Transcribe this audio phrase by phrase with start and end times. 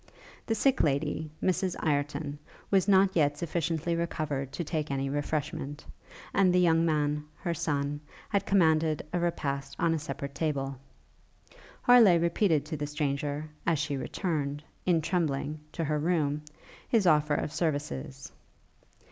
[0.47, 2.39] The sick lady, Mrs Ireton,
[2.71, 5.85] was not yet sufficiently recovered to take any refreshment;
[6.33, 10.75] and the young man, her son, had commanded a repast on a separate table.
[11.83, 16.41] Harleigh repeated to the stranger, as she returned, in trembling, to her room,
[16.89, 18.31] his offer of services.